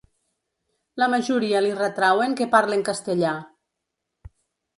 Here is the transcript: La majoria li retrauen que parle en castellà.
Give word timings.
La 1.03 1.07
majoria 1.13 1.61
li 1.65 1.73
retrauen 1.81 2.33
que 2.41 2.49
parle 2.57 2.77
en 2.79 2.85
castellà. 2.89 3.37